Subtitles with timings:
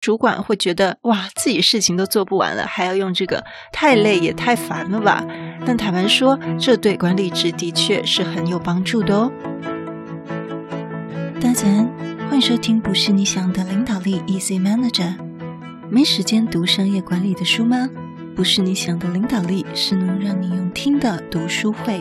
[0.00, 5.22] 主管会觉得哇，自己事情都做不完了，还要用这个，太累也太烦了吧？
[5.66, 9.30] 但坦白说，这对管理职的确是很有帮助的哦。
[11.38, 11.66] 大家
[12.28, 15.16] 欢迎收听，不是你想的领导力，Easy Manager。
[15.90, 17.90] 没时间读商业管理的书吗？
[18.34, 22.00] 不是你想的领导力，是能让你用听的读书会。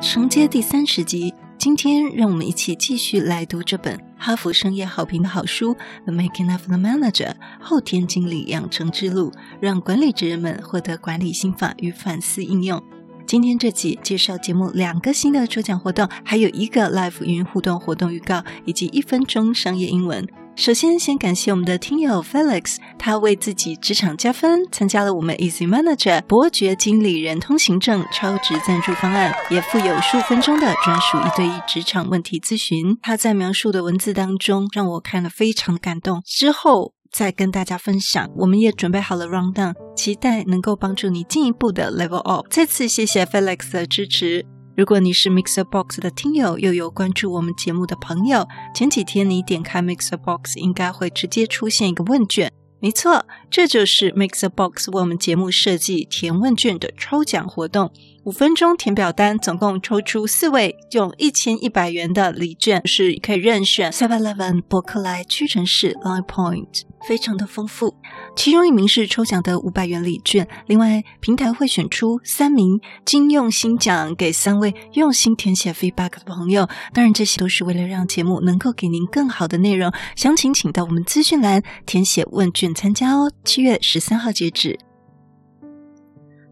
[0.00, 5.74] 承接第三十集，今天让我们一起继续来读这本哈佛商业好评的好书
[6.04, 12.82] 《The Making of the Manager》后天经理养成之路，让管理职人们获得管理心法与反思应用。
[13.26, 20.26] 今天这集介绍节目两个新的抽奖活动，还有一个 Live 语音互动活动预告，以及一分钟商业英文。
[20.56, 32.96] 首先，先感谢我们的听友 Felix，他为自己职场加分，参加了我们 Easy Manager 伯爵经理人通行证超值赞助方案，也附有数分钟的专属一对一职场问题咨询。
[33.02, 36.22] 他在描述的文字当中，让我看了非常的感动。
[36.24, 42.46] 之后再跟大家分享，我们也准备好了 rundown，期待能够帮助你进一步的 level up。
[42.48, 44.55] 再次谢谢 Felix 的支持。
[44.76, 52.52] 如果你是 Mixer Box 的听友，又有关注我们节目的朋友，前几天你点开 Mixer Box，应该会直接出现一个问卷。
[52.78, 57.90] 没错，这就是 Mixer Box 为我们节目设计填问卷的抽奖活动。
[58.24, 66.82] 五分钟填表单，总共抽出四位，用一千一百元的礼券是可以任选 Seven Eleven、博客来、屈臣氏、Line Point。
[67.06, 67.94] 非常的丰富，
[68.36, 76.68] 其中一名是抽奖的五百元礼券，另外平台会选出三名金用心奖给三位用心填写 feedback 的朋友。
[76.92, 79.90] 当然，这些都是为了让节目能够给您更好的内容。
[80.14, 83.32] 详情请到我们资讯栏填写问卷参加哦。
[83.42, 84.78] 七月十三号截止。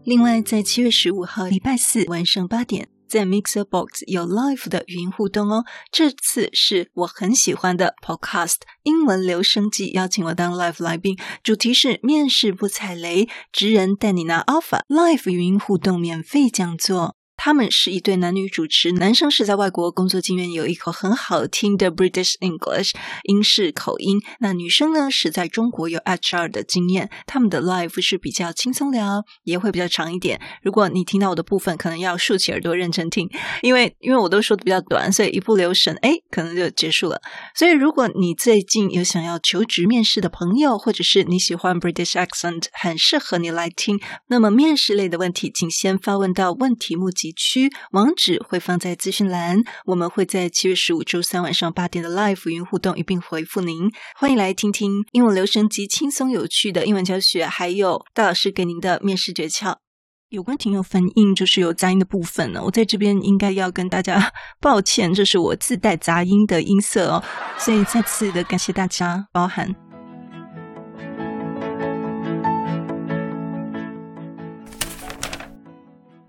[0.03, 2.94] 另外，在七月十五号礼拜四晚上八点。
[3.15, 17.15] 在 Mixer Box 有 Live 的语音互动哦，这次是我很喜欢的 Podcast 英文留声机，邀请我当 Live 来宾，主题是面试不踩雷，职人带你拿 Offer Live 语音互动免费讲座。
[17.45, 22.93] 他们是一对男女主持，男生是在外国工作经验，有一口很好听的 British English
[23.25, 24.19] 英式口音。
[24.39, 27.11] 那女生呢是在中国有 HR 的经验。
[27.27, 30.41] 他们的 Life 是比较轻松聊，也会比较长一点。
[30.63, 33.29] 如果你听到我的部分，可能要竖起耳朵认真听，
[33.61, 37.21] 因为因为我都说的比较短，所以一不留神，哎，可能就结束了。
[37.53, 43.99] 所以如果你最近有想要求职面试的朋友，或者是你喜欢 British accent，很适合你来听。
[44.29, 53.91] 那么面试类的问题，请先发问到问题目集区网址会放在资讯栏，我们会在七月十五周三晚上八点的 Live 语音互动一并回复您。
[54.15, 59.75] 欢迎来听听英文留声机轻松有趣的英文教学，还有大老师给您的面试诀窍。
[60.29, 67.23] 有关听友反应，就是有杂音的部分呢，我在这边应该要跟大家 抱歉，这是我自带杂音的音色哦，
[67.59, 69.84] 所以再次的感谢大家包涵。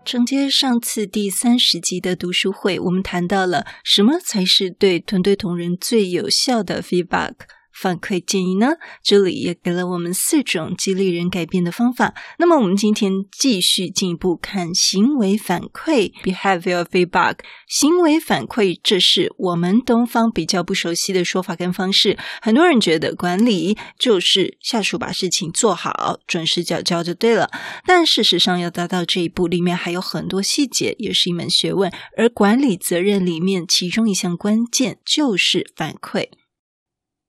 [0.06, 7.32] 承接上次第三十集的读书会，我们谈到了什么才是对团队同仁最有效的 feedback。
[7.80, 8.68] 反馈建议呢？
[9.02, 12.14] 这里也给了我们四种激励人改变的方法。
[12.38, 17.38] 那么，我们今天继续进一步看行为反馈 （behavior feedback）。
[17.68, 22.16] 行为反馈，这是我们东方比较不熟悉的说法跟方式。
[22.40, 27.50] 很多人觉得管理就是下属把事情做好，准时缴交就对了。
[27.84, 31.92] 但事实上，要达到这一步，里面还有很多细节，也是一门学问。
[32.16, 36.28] 而管理责任里面，其中一项关键就是反馈。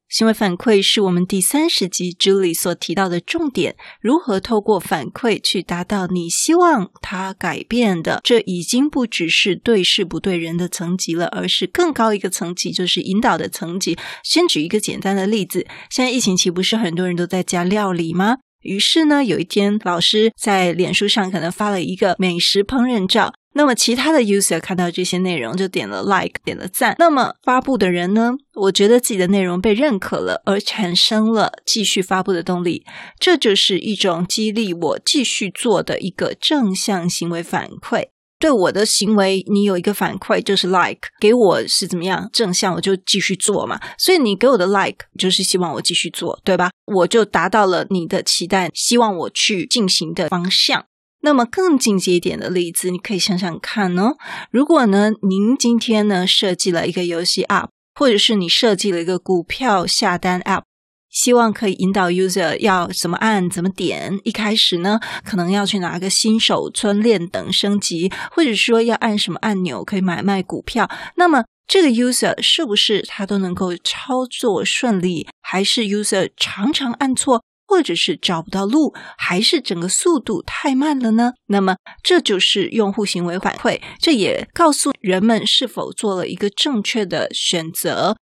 [0.09, 8.21] 行为反馈是我们第三十集 Julie 所提到的重点，如何透过反馈去达到你希望他改变的？
[8.23, 13.97] 这已经不只是对事不对人的层级了，而是更高一个层级，就是引导的层级。
[14.23, 18.37] 先举一个简单的例子，现在疫情期不是很多人都在家料理吗？
[18.61, 23.33] 于是呢，有一天老师在脸书上可能发了一个美食烹饪照。
[23.53, 26.95] 那么其他的 user 看到这些内容就点了 like，点了赞。
[26.99, 32.85] 那么发布的人呢，我觉得自己的内容被认可了，而产生了继续发布的动力。
[33.19, 38.09] 这就是一种激励我继续做的一个正向行为反馈。
[38.39, 43.79] 对我的行为，你有一个反馈就是 like，给我是怎么样正向，我就继续做嘛。
[43.97, 46.69] 所以你给我的 like 就是希望我继续做，对吧？
[46.85, 50.85] 我就达到了你的期待，希望我去进行的方向。
[51.21, 54.15] 那么更进阶一点的例子，你可以想想看哦。
[54.51, 60.61] 如果呢，您今天呢设计了一个游戏 App，或者是你设计了一个股票下单 App，
[61.09, 64.19] 希望可以引导 user 要怎么按、怎么点。
[64.23, 70.89] 一开始呢，可能要去拿个新手村练等升级，或者说要按什么按钮可以买卖股票。
[71.15, 81.33] 那么这个 user 是不是他都能够操作顺利，还是 user 常常按错，或者是找不到路，还是整个速度太慢了呢？
[81.47, 88.15] 那么这就是用户行为反馈，这也告诉人们是否做了一个正确的选择。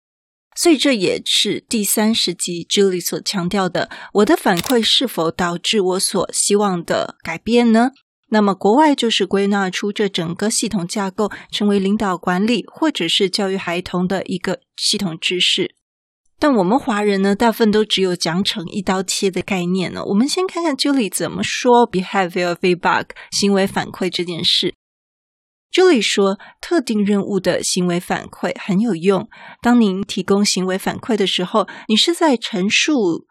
[0.54, 7.90] 所以这也是第三十集 Julie 所强调的：我的反馈是否导致我所希望的改变呢？
[8.28, 15.74] 那么国外就是归纳出这整个系统架构，成为领导管理或者是教育孩童的一个系统知识。
[16.38, 20.02] 但我们华人呢，大部分都只有奖惩一刀切的概念呢。
[20.06, 24.74] 我们先看看 Julie 怎么说 behavior feedback 行为反馈这件事。
[25.72, 29.28] Julie 说，特定任务的行为反馈很有用。
[29.62, 33.26] 当您提供行为反馈的时候，你是在陈述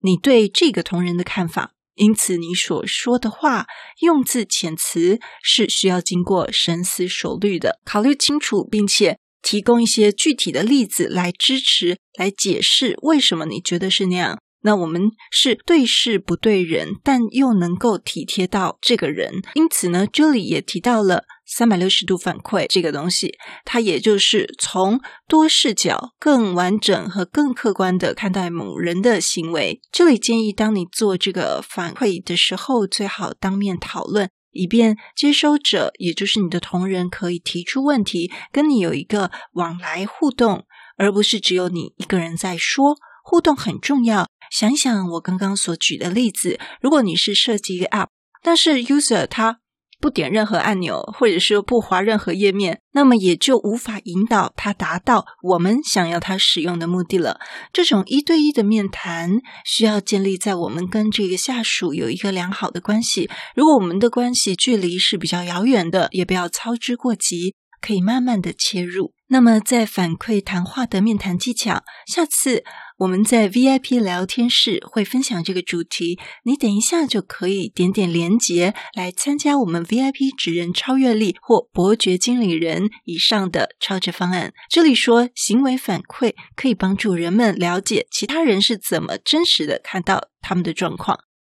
[0.00, 3.66] 你对这个同仁的看法，因此你所说的话
[4.00, 14.40] 用字遣词是需要经过深思熟虑的，考虑清楚，并且提供一些具体的例子来支持、来解释为什么你觉得是那样。
[14.64, 19.42] 那我们是对事不对人，但又能够体贴到这个人。
[19.54, 23.34] 因此呢这里也提到了三百六十度反馈这个东西，
[23.66, 29.82] 它也就是从多视角、更完整和更客观的看待某人的行为。
[29.92, 40.64] 这里建议，当你做这个反馈的时候，最好当面讨论，以便接收者，也就是你的同仁，可以提出问题，跟你有一个往来互动，
[40.96, 42.96] 而不是只有你一个人在说。
[43.26, 44.26] 互动很重要。
[44.50, 48.08] 想想我刚刚所举的例子，如果你是设计一个 App，
[48.42, 49.58] 但是 User 他
[50.00, 57.40] 不点任何按钮，或者说不滑任何页面，那么也就无法引导他达到我们想要他使用的目的了。
[57.72, 63.30] 这种一对一的面谈需要建立在我们跟这个下属有一个良好的关系。
[63.54, 69.14] 如果我们的关系距离是比较遥远的，也不要操之过急，可以慢慢的切入。
[69.28, 72.62] 那么在反馈谈话的面谈技巧，下次。
[72.98, 84.54] 我们在 VIP 聊天室会分享这个主题，你等一下就可以点点连结来参加我们 VIP 职人超越力或伯爵经理人以上的超值方案。
[84.70, 91.18] 这里说行为反馈可以帮助人们了解其他人是怎么真实的看到他们的状况，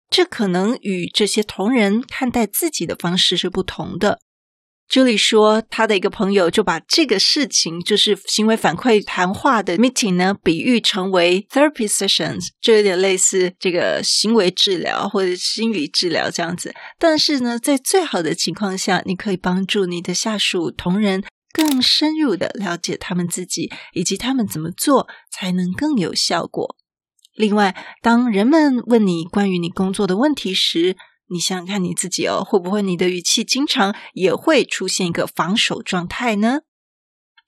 [0.08, 4.20] 这可能与这些同仁看待自己的方式是不同的。
[4.90, 16.74] Julie 说，他的一个朋友就把这个事情，就是行为反馈谈话的 meeting 呢，比喻成为 therapy sessions，就有点类似这个行为治疗或者心理治疗这样子。
[16.98, 26.76] 但是呢，在最好的情况下，你可以帮助你的下属同仁更深入的了解他们自己，以及他们怎么做才能更有效果。
[27.34, 30.96] 另外，当人们问你关于你工作的问题时，
[31.34, 36.60] 你想想看你自己哦，会不会你的语气经常也会出现一个防守状态呢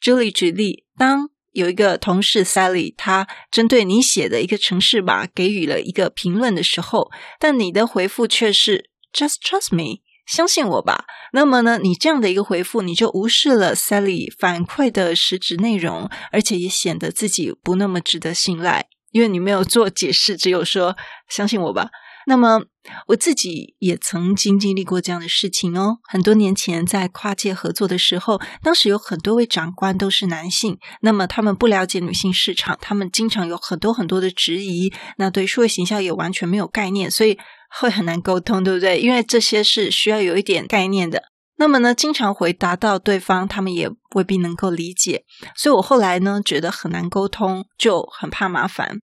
[0.01, 11.05] 这里举例，当有一个同事 Sally，他针对你写的一个城市码给予了一个评论的时候，但你的回复却是 Just trust me，相信我吧。
[11.33, 20.97] 那么呢，你这样的一个回复，你就无视了 Sally 反馈的实质内容，而且也显得自己不那么值得信赖，因为你没有做解释，只有说
[21.29, 21.89] 相信我吧。
[22.29, 22.61] 那么
[23.07, 25.99] 我自己也曾经经历过这样的事情哦。
[26.03, 37.39] 很多年前在跨界合作的时候，当时有很多位长官都是男性，那么他们不了解女性市场，他们经常有很多很多的质疑，那对数位形象也完全没有概念，所以
[37.81, 38.99] 会很难沟通，对不对？
[38.99, 41.23] 因为这些是需要有一点概念的。
[41.59, 48.99] 那么呢，经常回答到对方，他们也未必能够理解，所以我后来呢觉得很难沟通，就很怕麻烦。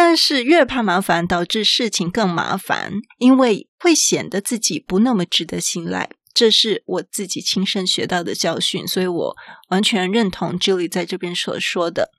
[0.00, 6.08] 但是越怕麻烦，导致事情更麻烦，因为会显得自己不那么值得信赖。
[6.32, 9.36] 这是我自己亲身学到的教训，所以我
[9.70, 12.12] 完全认同 Julie 在这边所说的。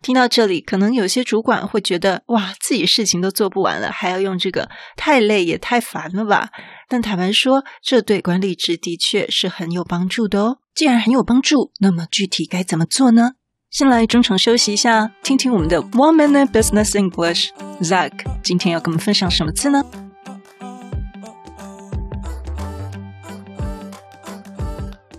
[0.00, 6.50] 听到这里，可能有些主管会觉得，哇，自己事情都做不完了，还要用这个，太累也太烦了吧？
[6.88, 10.58] 但坦白说，这对管理职的确是很有帮助的哦。
[10.72, 13.32] 既然很有帮助，那么具体该怎么做呢？
[13.75, 18.11] 先来中场休息一下，听听我们的 One Minute Business English。Zach
[18.43, 19.81] 今天要跟我们分享什么字呢？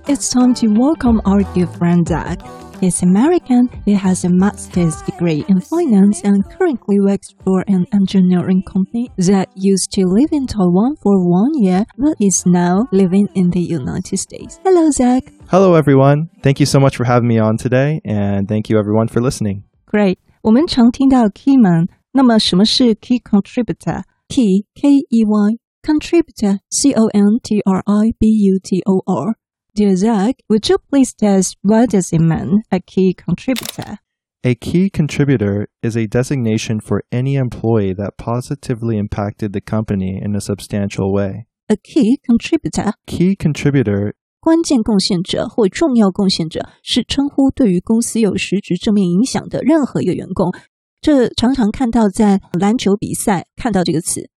[0.06, 2.38] It's time to welcome our good friend Zach.
[2.80, 3.68] He's American.
[3.87, 9.46] He has a master's degree in finance and currently works for an engineering company that
[9.54, 14.18] used to live in Taiwan for one year, but is now living in the United
[14.18, 14.58] States.
[14.64, 15.22] Hello, Zach.
[15.49, 16.30] Hello, everyone.
[16.42, 19.64] Thank you so much for having me on today, and thank you everyone for listening.
[19.87, 20.18] Great.
[20.42, 28.12] 我们常听到 key man，那么什么是 key contributor？Key K E Y contributor C O N T R I
[28.18, 29.34] B U T O R。
[29.75, 33.99] Dear Zach, would you please test what does it mean, a key contributor?
[34.44, 40.34] A key contributor is a designation for any employee that positively impacted the company in
[40.34, 41.46] a substantial way.
[41.68, 44.14] A key contributor Key contributor
[44.46, 50.52] 关键贡献者或重要贡献者是称呼对于公司有实质正面影响的任何一个员工。
[51.00, 54.30] 这常常看到在篮球比赛看到这个词。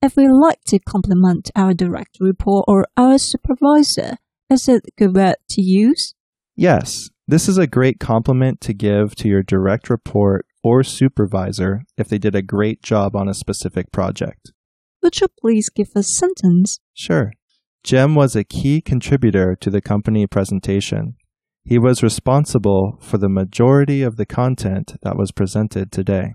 [0.00, 4.16] If we like to compliment our direct report or our supervisor,
[4.50, 6.14] is it a good word to use?
[6.56, 12.08] Yes, this is a great compliment to give to your direct report or supervisor if
[12.08, 14.52] they did a great job on a specific project.
[15.02, 16.78] Would you please give a sentence?
[16.92, 17.32] Sure.
[17.84, 21.16] Jem was a key contributor to the company presentation.
[21.64, 26.34] He was responsible for the majority of the content that was presented today.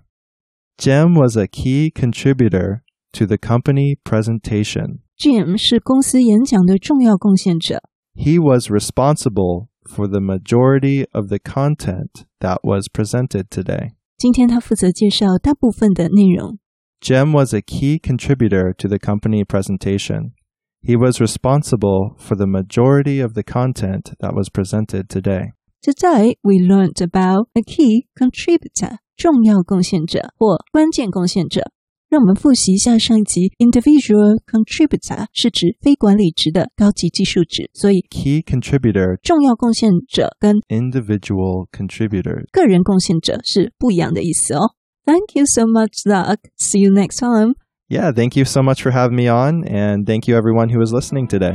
[0.78, 5.00] Jem was a key contributor to the company presentation.
[5.18, 7.82] Jim 是公司演讲的重要贡献者。
[8.14, 13.90] He was responsible for the majority of the content that was presented today.
[14.16, 16.58] 今天他负责介绍大部分的内容。
[17.00, 20.32] Jem was a key contributor to the company presentation.
[20.84, 25.52] He was responsible for the majority of the content that was presented today.
[25.80, 31.70] 这在 we learned about a key contributor 重要贡献者或关键贡献者。
[32.08, 42.44] 让我们复习一下上一集，individual contributor 是指非管理职的高级技术职，所以 Key contributor, 重要贡献者跟 individual contributor.
[42.50, 44.74] 个人贡献者是不一样的意思哦。
[45.04, 46.38] Thank you so much, Zach.
[46.58, 47.54] See you next time.
[47.87, 50.91] Yeah, thank you so much for having me on, and thank you everyone who was
[50.91, 51.53] listening today.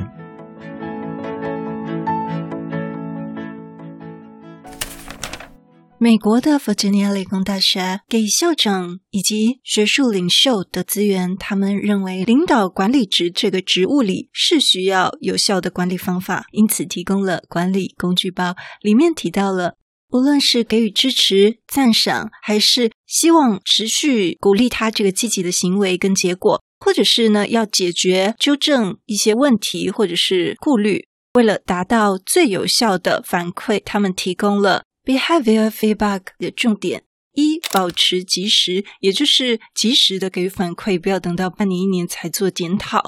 [5.98, 18.54] 美国的弗吉尼亚理工大学给校长以及学术领袖的资源，他们认为领导管理职这个职务里是需要有效的管理方法，因此提供了管理工具包。
[18.82, 19.74] 里面提到了，
[20.10, 34.84] 无论是给予支持、赞赏，还是希望持续鼓励他这个积极的行为跟结果，或者是呢要解决、纠正一些问题或者是顾虑，为了达到最有效的反馈，他们提供了。
[35.02, 37.02] Behavior feedback 的重点
[37.32, 43.02] 一，保持及时，也就是及时的给予反馈，不要等到半年一年才做检讨。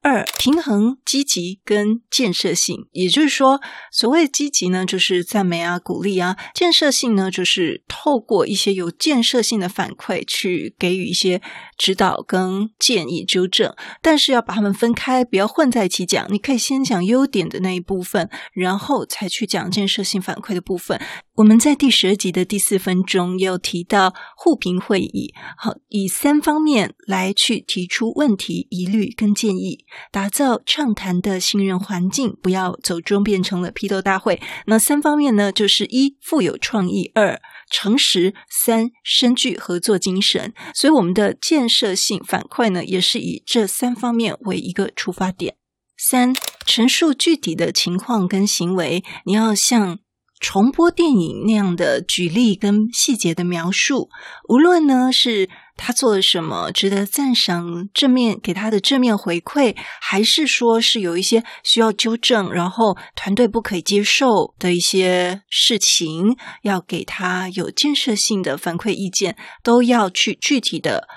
[0.00, 11.42] 二，平衡积极跟建设性，也就是说，所谓积极呢，就是赞美啊、鼓励啊；建设性呢，就是透过一些有建设性的反馈去给予一些
[11.76, 13.74] 指导跟建议、纠正。
[14.00, 16.26] 但是要把它们分开，不要混在一起讲。
[16.30, 21.00] 你可以先讲优点的那一部分，然后才去讲建设性反馈的部分。
[21.38, 29.84] 我们在第十集的第四分钟又提到互评会议，好，以三方面来去提出问题、疑虑跟建议。
[30.10, 34.42] 打造畅谈的信任环境，不要走中变成了批斗大会。
[34.66, 37.40] 那三方面呢，就是一富有创意，二
[37.70, 40.52] 诚实，三深具合作精神。
[40.74, 45.54] 所以我们的建设性反馈呢，也是以这三方面为一个出发点。
[45.96, 46.34] 三，
[46.66, 50.00] 陈述具体的情况跟行为，你要向
[50.40, 54.08] 重播电影那样的举例跟细节的描述，
[54.48, 71.08] 无论呢是他做了什么值得赞赏、正面给他的正面回馈，还是说是有一些需要纠正，然后团队不可以接受的一些事情，要给他有建设性的反馈意见，都要去具体的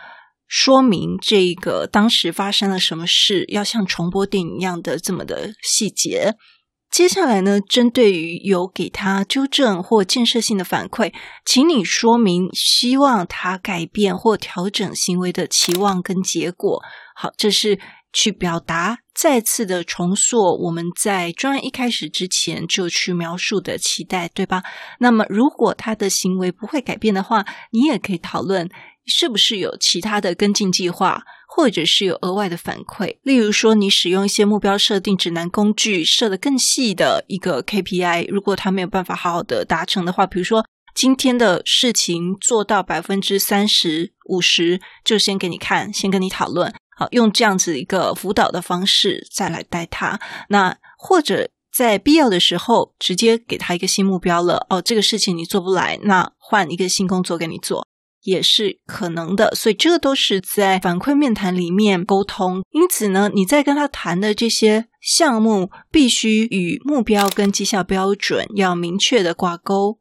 [0.47, 6.35] 说明这个当时发生了什么事，要像重播电影一样的这么的细节。
[6.91, 11.13] 接下来呢，针对于有给他纠正或建设性的反馈，
[11.45, 16.83] 请你说明希望他改变或调整行为的期望跟结果。
[17.15, 17.79] 好，这是
[18.11, 24.61] 去表达再次的重塑我们在专案一开始之前就去描述的期待，对吧？
[24.99, 28.69] 那么如果他的行为不会改变的话，你也可以讨论
[29.05, 31.23] 是不是有其他的跟进计划。
[31.53, 40.65] 或者是有额外的反馈，例如说你使用一些目标设定指南工具，设得更细的一个 KPI，如果他没有办法好好的达成的话，比如说
[40.95, 50.21] 今天的事情做到百分之三十五十，就先给你看，先跟你讨论，好，用这样子一个辅导的方式再来带他。
[50.47, 57.85] 那或者在必要的时候，直接给他一个新目标了，哦，这个事情你做不来，那换一个新工作给你做。
[58.23, 62.63] 也是可能的，所以这都是在反馈面谈里面沟通。
[62.71, 69.99] 因此呢，你在跟他谈的这些项目，必须与目标跟绩效标准要明确的挂钩。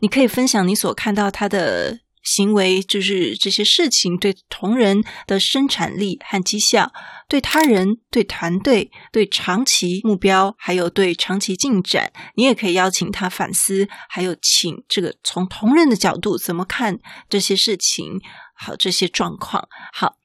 [0.00, 6.92] 你可以分享你所看到他的行为就是这些事情对同仁的生产力和绩效，
[7.28, 16.98] 对他人、对团队、对长期目标，还有对长期进展，你也可以邀请他反思，还有请这个从同仁的角度怎么看
[17.28, 18.20] 这些事情，
[18.54, 19.68] 好，这些状况。
[19.92, 20.16] 好，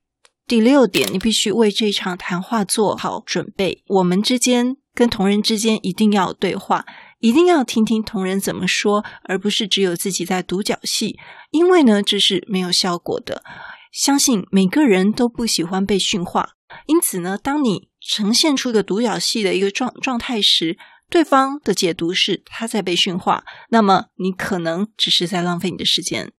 [0.45, 3.83] 第六点，你必须为这场谈话做好准备。
[3.87, 6.85] 我们之间跟同仁之间一定要对话。
[7.25, 11.17] 一定要听听同人怎么说，而不是只有自己在独角戏，
[11.49, 13.43] 因为呢，这是没有效果的。
[13.91, 16.51] 相信每个人都不喜欢被驯化，
[16.85, 20.77] 因此呢，当你呈现出一个独角戏的一个状状态时，
[21.09, 26.31] 对方的解读是他在被驯化，那么你可能只是在浪费你的时间。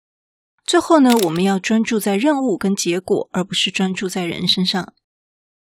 [0.67, 4.93] 最后呢，我们要专注在任务跟结果，而不是专注在人身上。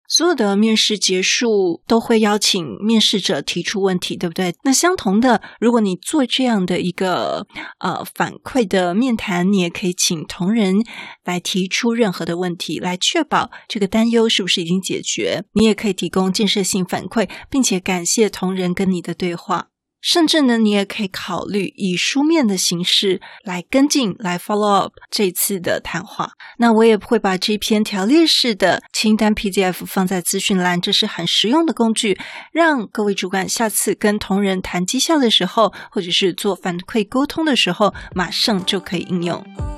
[0.08, 4.54] 所有的面试结束都会邀请面试者提出问题，对不对？
[4.62, 7.46] 那相同的，如果你做这样的一个
[7.78, 10.76] 呃反馈的面谈，你也可以请同仁
[11.24, 15.44] 来提出任何的问题，来确保这个担忧是不是已经解决。
[15.54, 19.68] 你也可以提供建设性反馈，并且感谢同仁跟你的对话。
[20.04, 26.32] 甚至呢，你也可以考虑以书面的形式来跟进，来 follow up 这次的谈话。
[26.58, 32.18] 那我也会把这篇条列式的清单 PDF 放在资讯栏，这是很实用的工具，
[32.52, 39.73] 让各位主管下次跟同仁谈绩效的时候，或者是做反馈沟通的时候，马上就可以应用。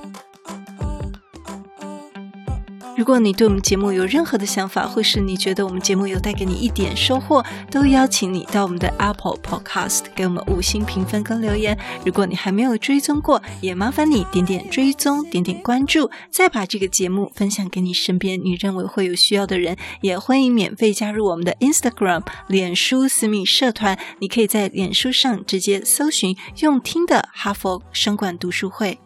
[2.97, 11.79] 如果你对我们节目有任何的想法，或是你觉得我们节目有带给你一点收获，都邀请你到我们的 Apple Podcast 给我们五星评分跟留言。
[12.07, 19.77] 如果你还没有追踪过，也麻烦你点点追踪，点点关注，再把这个节目分享给你身边你认为会有需要的人。
[20.01, 28.99] 也欢迎免费加入我们的 Instagram 脸书私密社团，你可以在脸书上直接搜寻“用听的哈佛商管读书会”。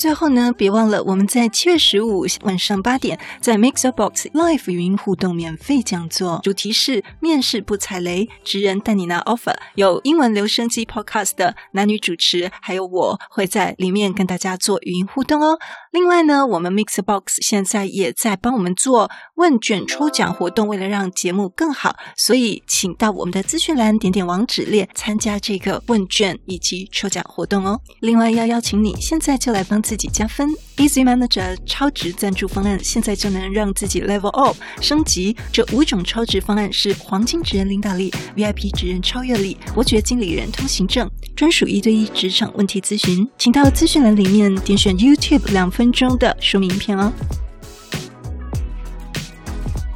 [0.00, 9.54] 最后呢，别忘了我们在七月十五晚上八点，在 MIXUP BOX Live 语音互动免费讲座，主题是面试不踩雷，职人带你拿 offer。
[9.74, 15.58] 有英文留声机 Podcast 的男女主持，还有我会在里面跟大家做语音互动哦。
[15.90, 27.80] 另外呢，我们 Mixbox 现在也在帮我们做问卷抽奖活动，为了让节目更好，所以请到我们的资讯栏点点网址列参加这个问卷以及抽奖活动哦。
[27.98, 29.80] 另外要邀请你现在就来帮。
[29.80, 30.46] 自己加分
[30.80, 35.36] ，Easy Manager 超值赞助方案，现在就能让自己 Level Up 升级。
[35.52, 43.28] 这五种超值方案是黄金职人领导力、VIP 职人超越力、伯爵经理人通行证、专属一对一职场问题咨询。
[43.36, 47.12] 请到资讯栏里面点选 YouTube 两分钟的说明片哦。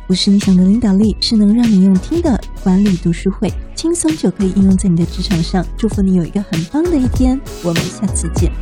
[0.07, 5.67] 不是你想的领导力，是能让你用听的管理读书会，轻松就可以应用在你的职场上。
[5.79, 8.53] 祝福你有一个很棒的一天，我们下次见。